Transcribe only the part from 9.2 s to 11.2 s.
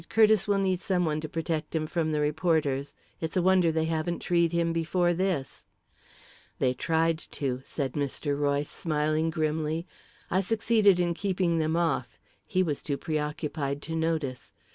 grimly. "I succeeded in